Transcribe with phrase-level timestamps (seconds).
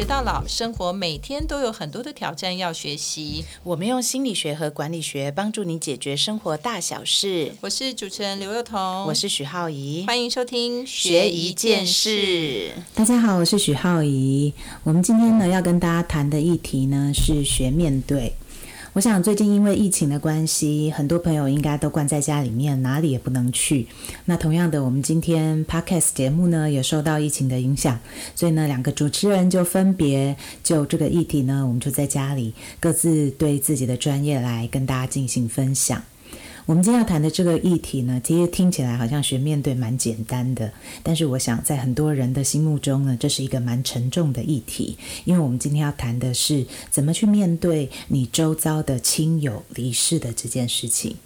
[0.00, 3.44] 学到老，生活每天都有很多的挑战要学习。
[3.62, 7.52] 我们用心理学和管理学帮助你解决生活大小事。
[7.60, 12.70] 我是主持人刘幼彤，我是许浩怡，欢迎收听学一件事。
[12.94, 14.54] 大家好，我是许浩怡。
[14.84, 18.32] 我们今天呢要跟大家谈的议题呢是学面对。
[19.00, 23.86] 我想最近因为疫情的关系，很多朋友应该都关在家里面，哪里也不能去。
[24.26, 27.98] 那同样的，我们今天 podcast 节目呢也受到疫情的影响，
[28.34, 36.02] 所以呢，两个主持人就分别就这个议题呢，我们就在家里各自对自己的专业来跟大家进行分享。
[36.66, 40.70] 我们今天要谈的这个议题呢，其实听起来好像学面对蛮简单的，
[41.02, 51.16] 但是我想在很多人的心目中呢，这是一个蛮沉重的议题，因为我们今天要谈的是怎么去面对你周遭的亲友离世的这件事情。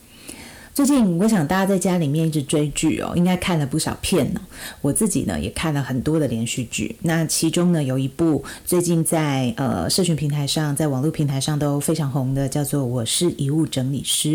[0.74, 4.40] 最近，我想大家在家里面一直追剧哦，应该看了不少片呢。
[4.80, 6.96] 我自己呢也看了很多的连续剧。
[7.02, 14.28] 那其中呢有一部最近在呃社群平台上，在网络平台上都非常红的，叫做《我是遗物整理师》。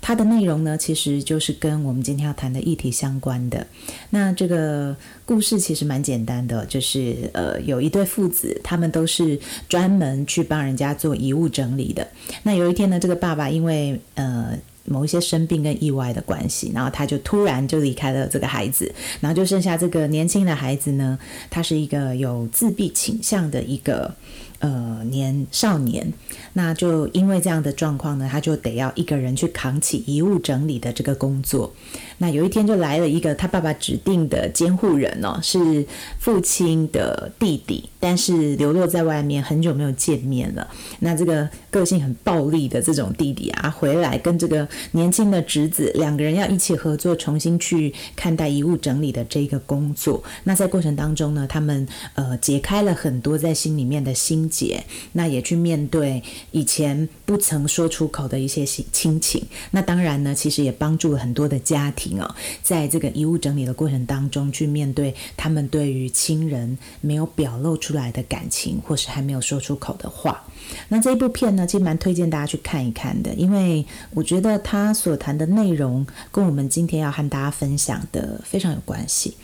[0.00, 3.66] 它的内容呢，其实就是跟我们今天要谈的议题相关的。
[4.10, 4.94] 那这个
[5.24, 9.36] 故事其实蛮简单的，就是呃有一对父子，他们都是
[9.68, 12.06] 专门去帮人家做遗物整理的。
[12.44, 14.56] 那有一天呢，这个爸爸因为呃。
[14.86, 21.18] 某一些生病跟意外的关系，然后他就突然就离开了这个孩子，然后就剩下这个年轻的孩子呢，
[21.50, 24.14] 他是一个有自闭倾向的一个。
[24.58, 26.10] 呃，年少年，
[26.54, 31.74] 那就因为这样的状况呢，他就得要一个人去扛起遗物整理的这个工作。
[32.18, 35.84] 那有一天就来了一个他爸爸指定的监护人哦，是
[36.18, 40.66] 父亲的弟弟，但是流落在外面很久没有见面了。
[41.00, 50.24] 那这个个性很暴力的这种弟弟啊，回来跟这个年轻的侄子两个人要一起合作，重新去看待遗物整理的这个工作。
[50.44, 54.45] 那在过程当中呢，他们呃解开了很多在心里面的心。
[54.48, 59.42] 解，那也去面对以前不曾说出口的一些亲情。
[59.70, 70.44] 那当然呢，其实也帮助了很多的家庭哦，在这个遗物整理的过程当中，去面对他们对于亲人没有表露出来的感情，或是还没有说出口的话。
[70.88, 79.36] 那这一部片呢，其实蛮推荐大家去看一看的，因为我觉得他所谈的内容跟我们今天要和大家分享的非常有关系。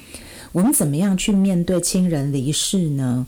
[0.53, 3.27] 我们怎么样去面对亲人离世呢？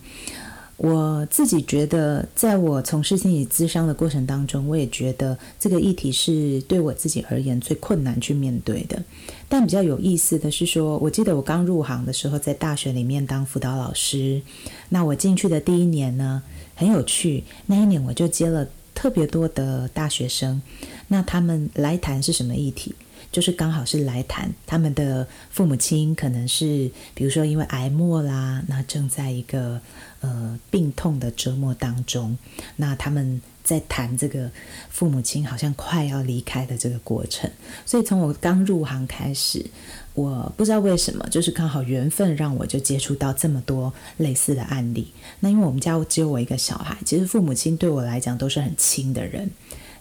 [0.77, 9.01] 我自己觉得，在我从事心理咨商的过程当中，我也觉得这个议题是对我自己而言最困难去面对的。
[9.49, 14.43] 但比较有意思的是，说我记得我刚入行的时候，在大学里面当辅导老师。
[14.89, 16.43] 那我进去的第一年呢，
[16.75, 17.45] 很有趣。
[17.67, 20.61] 那一年我就接了特别多的大学生，
[21.07, 22.93] 那他们来谈是什么议题？
[23.35, 29.81] 就是刚好是来谈他们的父母亲，可能是比如说因为癌末啦，那正在一个
[30.21, 32.39] 呃病痛的折磨当中，
[32.77, 34.49] 那他们在谈这个
[34.89, 37.51] 父母亲好像快要离开的这个过程。
[37.85, 39.67] 所以从我刚入行开始，
[40.15, 45.13] 我不知道为什么，就是刚好缘分让我就接触到这么多类似的案例。
[45.41, 49.51] 那因为我们家只有我一个小孩，其实父母亲对我来讲都是很亲的人。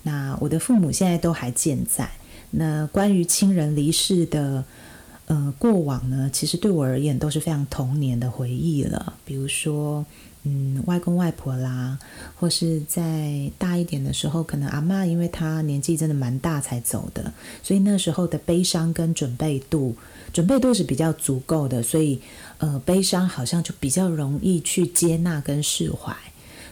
[0.03, 2.07] 那我的父母现在都还健在。
[2.55, 4.63] 那关于亲人离世的，
[5.25, 9.13] 呃，过往呢，其实对我而言都是非常童年的回忆了。
[9.25, 10.05] 比如说，
[10.43, 11.97] 嗯，外公外婆啦，
[12.39, 19.95] 或是在大一点的时候，可能阿妈，因为她年纪真的蛮大才走的，所以那时候的悲伤跟准备度，
[20.31, 22.21] 准备度是比较足够的，所以，
[22.59, 26.15] 呃，悲伤好像就比较容易去接纳跟释怀。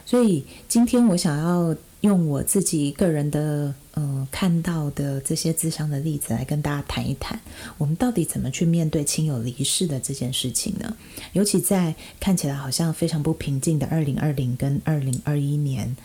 [0.06, 1.74] 所以今天我想要。
[2.02, 7.40] 用我自己个人的呃看到的这些自伤的例子来跟大家谈一谈，
[7.78, 10.96] 我们到底怎么去面对亲友离世的这件事情呢？
[11.32, 15.96] 尤其在看起来好像非常不平静的二零二零跟二零二一年，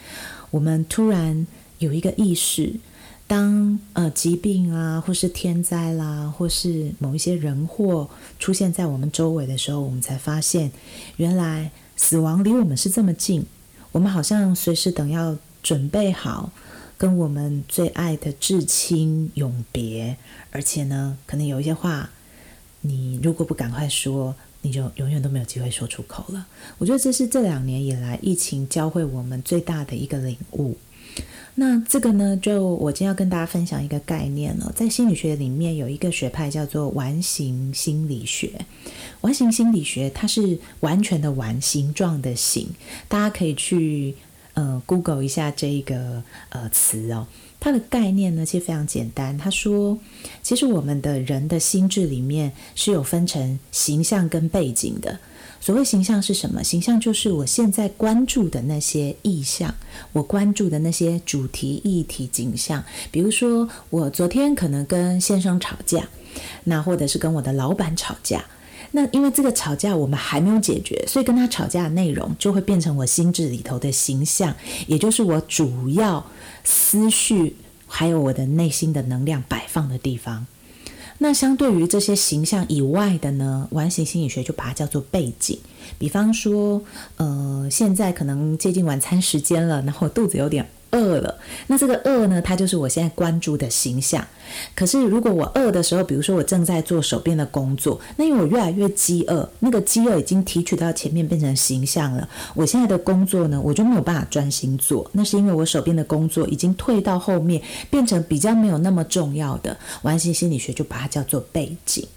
[0.51, 1.47] 我们突然
[1.79, 2.75] 有一个意识，
[3.25, 8.07] 当呃疾病啊，或是天灾啦，或是某一些人祸
[8.37, 10.71] 出现在我们周围的时候，我们才发现，
[11.15, 13.43] 原来死亡离我们是这么近，
[13.91, 15.35] 我们好像随时等要。
[15.63, 16.51] 准备好
[16.97, 20.17] 跟我们最爱的至亲永别，
[20.51, 22.09] 而且呢，可能有一些话，
[22.81, 26.47] 你如果不赶快说，你就永远都没有机会说出口了。
[26.79, 30.75] 我觉得这是这两年以来疫情教会我们最大的一个领悟。
[31.55, 38.65] 那这个呢，就我今天要跟大家分享一个概念了，在心理学里面有一个学派叫做完形心理学。
[39.21, 42.69] 完形心理学它是完全的完形状的形，
[43.07, 44.15] 大家可以去。
[44.57, 47.27] 呃，Google 一下这一个呃词哦，
[47.59, 49.37] 它的概念呢其实非常简单。
[49.37, 49.99] 他说，
[50.41, 55.19] 其实我们的人的心智里面是有分成形象跟背景的。
[55.59, 56.63] 所谓形象是什么？
[56.63, 59.75] 形象就是我现在关注的那些意象，
[60.11, 62.83] 我关注的那些主题、议题、景象。
[63.11, 66.09] 比如说，我昨天可能跟先生吵架，
[66.63, 68.43] 那或者是跟我的老板吵架。
[68.91, 74.55] 那因为这个吵架我们还没有解决，所以跟他吵架的内容就会变成我心智里头的形象，
[74.87, 76.25] 也就是我主要
[76.63, 77.55] 思绪
[77.85, 80.45] 还有我的内心的能量摆放的地方。
[81.19, 85.57] 那相对于这些形象以外的呢，完形心理学就把它叫做背景。
[85.97, 86.81] 比方说，
[87.17, 90.67] 呃，现在可能接近晚餐时间了，然后肚子有点。
[90.91, 91.37] 饿了，
[91.67, 92.41] 那这个饿呢？
[92.41, 94.25] 它就是我现在关注的形象。
[94.73, 102.27] 可是如果我饿的时候，比如说我正在做手边的工作，那因为我越来越饥饿，那个饥饿已经提取到前面变成形象了。
[102.53, 109.75] 我现在的工作呢，我就没有办法专心做，那是因为我手边的工作已经退到后面，变成比较没有那么重要的。
[110.03, 112.07] 完形心理学就把它叫做背景。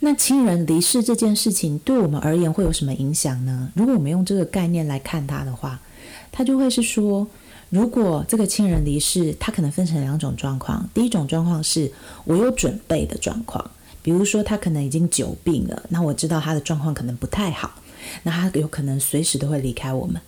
[0.00, 3.70] 那亲人离世这件事情对我们而言会有什么影响呢？
[3.74, 5.78] 如果我们用这个概念来看它的话，
[6.32, 7.26] 它就会是说。
[7.70, 10.90] 如果这个亲人离世，他可能分成两种状况。
[10.92, 11.90] 第一种状况是
[12.24, 13.70] 我有准备的状况，
[14.02, 17.70] 比如说他可能已经久病了，那我知道他的状况可能不太好，
[18.24, 20.20] 那他有可能随时都会离开我们。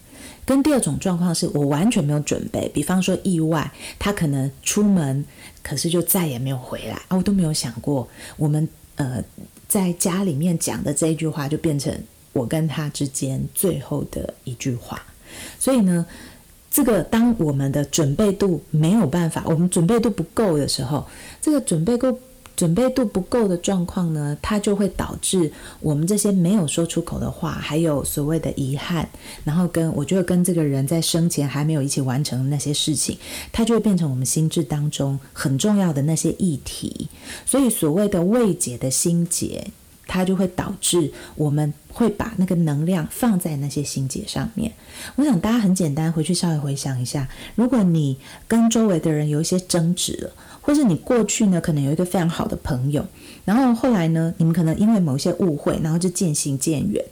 [0.46, 5.24] 跟第二种状况是我完全没有准备，比方说意外，他可能出门，
[5.64, 9.20] 可是就再也没有回来啊，我都没有想过，我们呃
[9.66, 11.92] 在家里面讲的这一句话就变成
[12.32, 15.02] 我跟他之间最后的一句话，
[15.58, 16.06] 所以呢。
[16.72, 21.06] 这个当我们的准备度没有办法，我们准备度不够的时候，
[21.38, 22.18] 这个准备够
[22.56, 29.06] 准备度不够的状况呢，它就会导致我们这些没有说出口的话，还有所谓的遗憾，
[29.44, 33.18] 然后跟我觉得跟这个人在生前还没有一起完成那些事情，
[33.52, 37.08] 它就会变成我们心智当中很重要的那些议题。
[37.44, 39.66] 所以所谓的未解的心结。
[40.12, 44.70] 它就会导致我们会把那个能量放在那些心结上面。
[45.16, 50.30] 我想大家很简单，回去稍微回想一下，如果你跟周围的人有一些争执了，
[50.60, 53.02] 或是你过去呢可能有一个非常好的朋友，
[53.46, 57.02] 然后后来呢你们可能因为某些误会，然后就渐行渐远。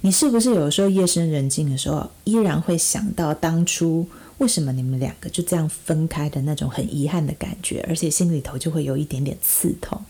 [0.00, 4.08] 你是不是有时候夜深人静的时候，依然会想到当初
[4.38, 10.00] 为什么你们两个就这样分开的那种很遗憾的感觉，而且心里头就会有一点点刺痛？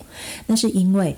[0.46, 1.17] 那是因为。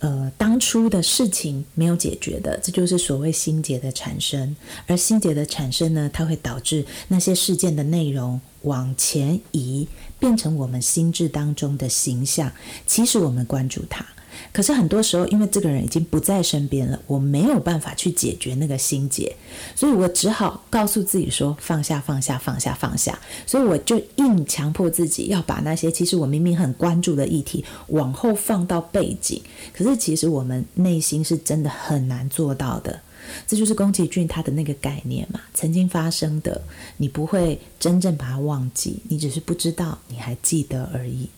[0.00, 4.54] 呃，当初的事情没有解决的，这就是所谓心结的产生。
[4.86, 9.88] 而心结的产生呢，它会导致那些事件的内容往前移，
[10.20, 12.52] 变成我们心智当中的形象。
[12.86, 14.06] 其实我们关注它。
[14.52, 19.34] 可是很多时候，因为这个人已经不在身边了，我没有办法去解决那个心结，
[19.74, 23.18] 所以我只好告诉自己说：放下，放下，放下，放下。
[23.46, 29.40] 所以我就硬强迫自己要把那些其实我明明很关注的议题往后放到背景。
[29.72, 33.00] 可是其实我们内心是真的很难做到的。
[33.46, 36.62] 这就是宫崎骏他的那个概念嘛，曾经发生的，
[36.96, 41.28] 你不会真正把它忘记，你只是不知道你还记得而已。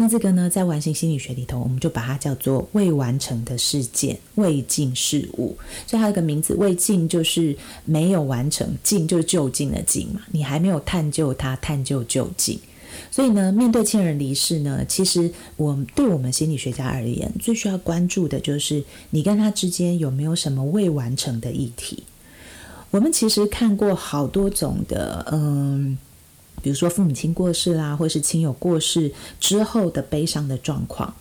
[0.00, 5.54] 那这个呢，在完形心理学里头，我们就把它叫做未完成的事件、未尽事物。
[5.86, 7.54] 所以它有个名字，未尽就是
[7.84, 10.22] 没有完成，尽就是就近的尽嘛。
[10.30, 12.58] 你还没有探究它，探究就近。
[13.10, 22.04] 所以呢，面对亲人离世呢，其实我对我们心理学家而言，最需要关注的就是你跟他之间有没有什么未完成的议题。
[22.90, 25.98] 我们其实看过好多种的，嗯。
[26.62, 31.14] 比如说父母亲过世啦，或是亲友过世之后的悲伤的状况。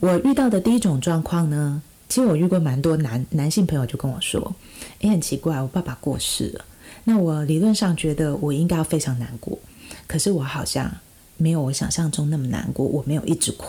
[0.00, 4.54] 我遇到的第一种状况呢，其实我遇过蛮多男男性朋友就跟我说
[5.00, 6.64] ：“诶，很奇怪，我爸爸过世了。
[7.04, 9.58] 那我理论上觉得我应该要非常难过，
[10.06, 10.90] 可是我好像……”
[11.36, 13.66] 没有我想象中那么难过，我没有一直哭，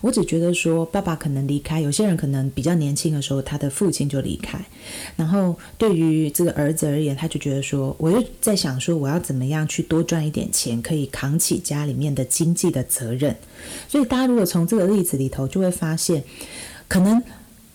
[0.00, 4.58] 我只觉得说爸爸可能离开，有些人可能比较年轻的时候，他的父亲就离开，
[5.16, 13.36] 然后对于这个儿子而言，他就觉得说，我又在想说，我要怎么样去多赚一点钱，可以扛起家里面的经济的责任。
[13.88, 16.24] 所以大家如果从这个例子里头，就会发现，
[16.88, 17.22] 可能。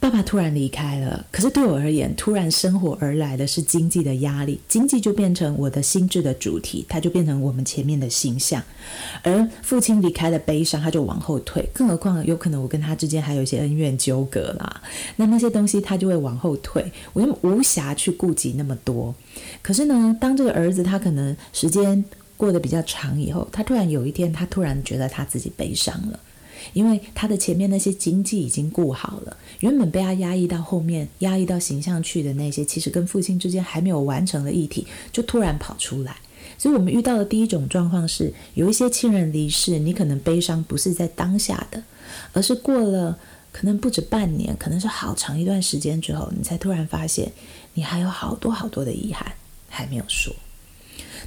[0.02, 8.64] 爸爸突然离开了，可是对我而言，突然生活而来的是经济的压力，经济就变成我的心智的主题，它就变成我们前面的形象。
[9.24, 11.68] 而父亲离开的悲伤，他就往后退。
[11.74, 14.82] 更何况，有可能我跟他之间还有一些恩怨纠葛啦，
[15.18, 19.14] 那那些东西他就会往后退，我就无暇去顾及那么多。
[19.62, 22.04] 可是呢，当这个儿子他可能时间
[22.38, 26.18] 过得比较长以后，他突然有一天，他突然觉得他自己悲伤了。
[26.74, 36.16] 因为他的前面那些经济已经顾好了，原本被他压抑到后面、压抑到形象去的那些，其实跟父亲之间还没有完成的议题，就突然跑出来。
[36.58, 41.82] 所以，我们遇到的第一种状况是，有一些亲人离世，你可能悲伤不是在当下的，
[42.34, 43.18] 而是过了
[43.52, 47.32] 可能不止半年，可能是好长一段时间之后，你才突然发现，
[47.74, 49.32] 你还有好多好多的遗憾
[49.70, 50.36] 还没有说。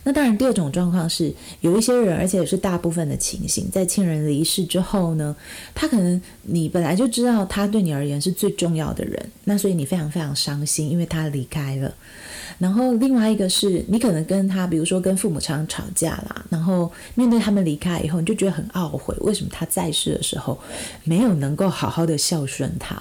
[0.05, 5.35] 那当然，第二种状况是有一些人，而且也是大部分的情形，在亲人离世之后呢，
[5.75, 11.95] 他可能你本来就知道他对你而言是最重要的人，那所以你非常非常伤心，因为他离开了。
[12.59, 20.59] 然后另外一个是你可能跟他，比如说跟父母常常吵架啦，然后面对他们离开以后，你就觉得很懊悔，为什么他在世的时候
[21.03, 22.97] 没有能够好好的孝顺他？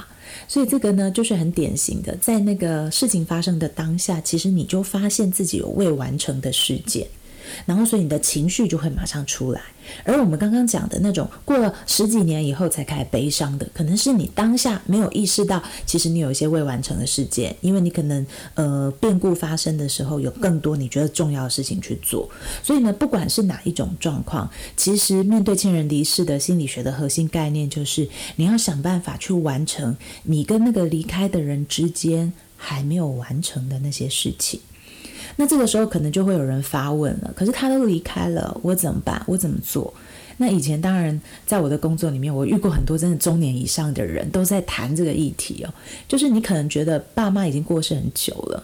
[0.47, 7.07] 所以这个呢，就是很典型的，在那个事情发生的当下，其实你就发现自己有未完成的事件。
[7.65, 9.61] 然后，所以你的情绪就会马上出来。
[10.05, 22.29] 而我们刚刚讲的那种过了十几年以后才开始悲伤的，可能是你当下没有意识到，其实你有一些未完成的事件，因为你可能呃变故发生的时候有更多你觉得重要的事情去做。
[22.63, 34.61] 所以呢，不管是哪一种状况，其实面对亲人离世的心理学的核心概念就是，你要想办法去完成你跟那个离开的人之间还没有完成的那些事情。
[35.35, 39.23] 那这个时候可能就会有人发问了，可是他都离开了，我怎么办？
[39.27, 39.93] 我怎么做？
[40.37, 45.73] 那以前当然在我的工作里面，我遇过很多真的中年以上的人都在谈这个议题哦，
[46.07, 48.63] 就是你可能觉得爸妈已经过世很久了，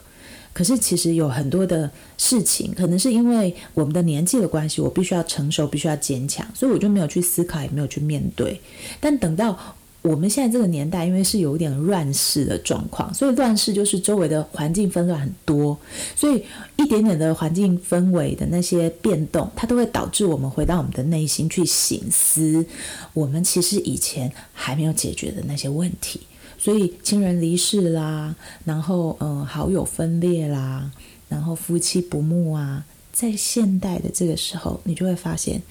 [0.54, 8.60] 可是其实有很多的事情，可能是因为我们的年纪的关系，我必须要成熟，必须要坚强，所以我就没有去思考，也没有去面对。
[9.00, 9.77] 但等到
[10.08, 15.78] 我们现在这个年代，因为是有点乱世的状况，所以乱世就是周围的环境纷乱很多，
[16.16, 16.42] 所以
[16.78, 22.66] 一点点的环境氛围的那些变动，它都会导致我们回到我们的内心去醒思，
[23.14, 26.22] 我们其实以前还没有解决的那些问题。
[26.58, 28.34] 所以亲人离世啦，
[28.64, 30.90] 然后嗯好友分裂啦，
[31.28, 35.62] 然后夫妻不睦啊，在现代的这个时候，你就会发现，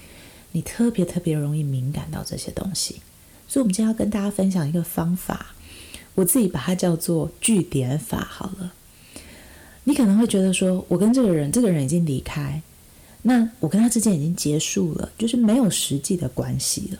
[0.51, 3.01] 你特别特别容易敏感到这些东西。
[3.47, 5.53] 所以，我们今天要跟大家分享一个方法，
[6.15, 8.27] 我自己把它叫做据点法。
[8.29, 8.73] 好了，
[9.85, 12.61] 你可能会觉得说，我跟这个人，这个人已经离开，
[13.21, 16.99] 那我跟他之间已经结束了，就是没有实际的关系了。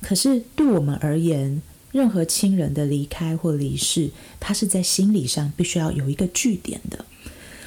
[0.00, 1.60] 可是，对我们而言，
[1.92, 4.10] 任何亲人的离开或离世，
[4.40, 7.04] 他是在心理上必须要有一个据点的。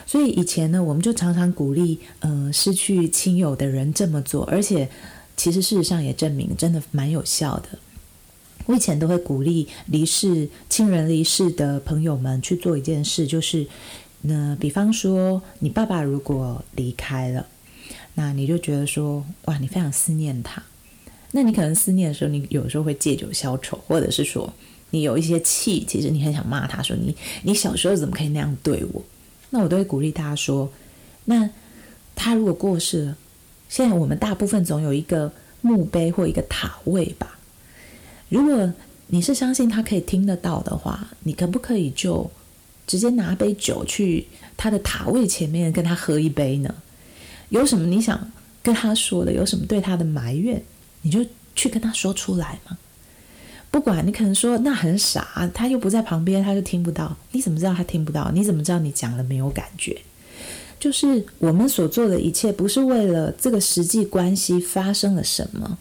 [0.05, 4.89] 所以，以前呢，我们就常常鼓励，呃，失去亲友的人这么做，而且，
[5.35, 7.77] 其实事实上也证明，真的蛮有效的。
[8.67, 13.65] 我以前都会鼓励离世亲人离世的朋友们去做一件事，就是，
[14.21, 17.47] 那比方说你爸爸如果离开了，
[18.13, 20.61] 那你就觉得说，哇，你非常思念他。
[21.31, 24.53] 那你可能思念的时候，你有时候会借酒消愁，或者是说
[24.89, 29.01] 你有一些气，其实你很想骂他，说你你小时候怎么可以那样对我？
[29.49, 30.69] 那我都会鼓励大家说，
[31.25, 31.49] 那
[32.15, 33.17] 他如果过世了，
[33.69, 35.31] 现在我们大部分总有一个
[35.61, 37.36] 墓碑或一个塔位吧。
[38.29, 38.73] 如果
[39.07, 42.29] 你是相信他可以听得到的话，你可不可以就
[42.85, 46.75] 直接拿杯酒去他的塔位前面跟他喝一杯呢？
[47.49, 48.31] 有什么你想
[48.61, 49.31] 跟他说的？
[49.31, 50.61] 有什么对他的埋怨，
[51.01, 52.77] 你就去跟他说出来嘛。
[53.71, 57.15] 不管你可能说那很傻，他又不在旁边，他就听不到。
[57.31, 58.31] 你怎么知道他听不到？
[58.33, 60.01] 你怎么知道你讲了没有感觉？
[60.79, 65.77] 就是我们所做的一切，不是为了这个实际关系发生了什么。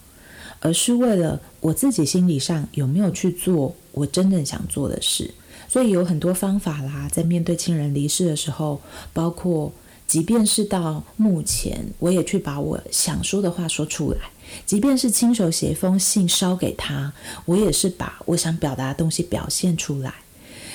[0.59, 5.33] 而是为了我自己心理上有没有去做我真正想做的事，
[5.67, 7.07] 所以有很多方法啦。
[7.11, 8.81] 在面对亲人离世的时候，
[9.13, 9.71] 包括
[10.07, 14.19] 即便是到目前，我也去把我想说的话说出来；
[14.65, 17.13] 即便是亲手写一封信烧给他，
[17.45, 20.11] 我也是把我想表达的东西表现出来；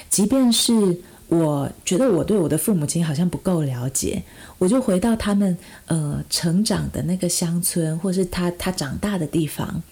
[0.08, 1.00] 即便是。
[1.32, 4.22] 我觉得我对我的父母亲好像不够了解，
[4.58, 9.82] 我就回到他们呃成长的那个乡村，或是他他长大的地方，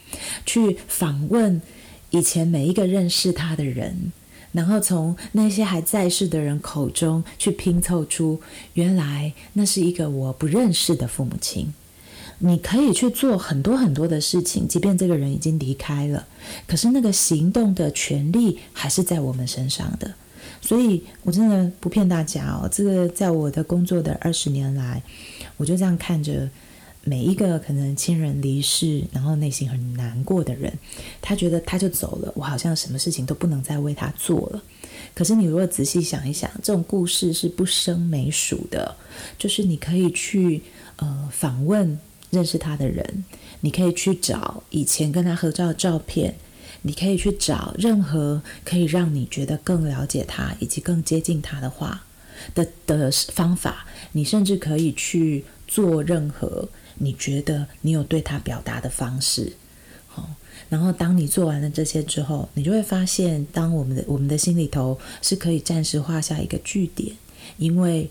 [0.44, 1.62] 去访问
[2.10, 4.12] 以前每一个认识他的人，
[4.52, 8.42] 然后从那些还在世的人口中去拼凑出，
[8.74, 11.72] 原来那是一个我不认识的父母亲。
[12.40, 16.26] 你可以去做很多很多的事情，即便这个人已经离开了，
[16.66, 20.12] 可是那个行动的权利还是在我们身上的。
[20.60, 25.02] 所以，我真的不骗大家哦，这个在我的工作的二十年来，
[25.56, 26.48] 我就这样看着
[27.02, 30.72] 每一个可能亲人离世，然后内心很难过的人，
[31.22, 34.62] 他觉得他就走了，我好像什么事情都不能再为他做了。
[35.14, 38.94] 可是，你如果仔细想一想，这种故事是不胜枚数的，
[39.38, 40.62] 就是你可以去
[40.96, 41.98] 呃访问
[42.28, 43.24] 认识他的人，
[43.60, 46.34] 你可以去找以前跟他合照的照片。
[46.82, 52.04] 你可以去找任何可以让你觉得更了解他以及更接近他的话
[52.54, 53.86] 的的方法。
[54.12, 59.52] 你甚至可以去做任何你觉得你有对他表达的方式。
[60.06, 60.28] 好，
[60.68, 67.14] 然后当你做完了这些之后，你就会发现，当我们的我们的心里头是可以暂时画下一个句点，
[67.58, 68.10] 因为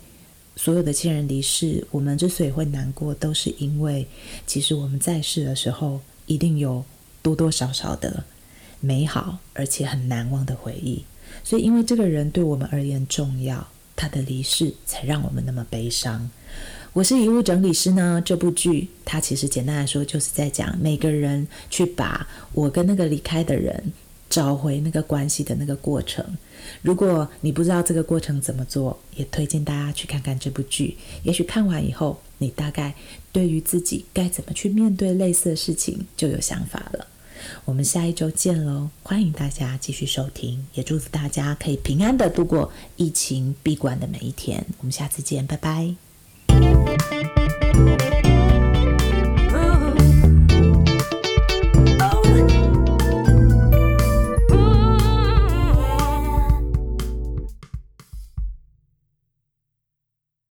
[0.56, 4.08] 所有的亲人离世，我们之所以会难过，都是因为
[4.48, 6.86] 其实我们在世的时候，一定有
[7.22, 8.24] 多多少少的
[8.80, 11.04] 美好而且很难忘的回忆。
[11.44, 16.30] 所以，因为这个人对我们而言重要，他的离世才让我们那么悲伤。
[16.94, 18.22] 我是遗物整理师呢。
[18.26, 23.94] 这部剧它其实简单来说，就是在讲每个人去把我跟那个离开的人
[24.28, 26.26] 找回那个关系的那个过程。
[26.82, 30.98] 如果你不知道这个过程怎么做，也推荐大家去看看这部剧。
[31.22, 32.96] 也许看完以后，你大概
[33.32, 37.08] 对于自己该怎么去面对类似的事情就有想法了。
[37.66, 38.90] 我们下一周见喽！
[39.04, 44.66] 欢迎大家继续收听，也祝福大家可以平安的度过疫情闭关的每一天。
[44.80, 46.09] 我们下次见，拜拜。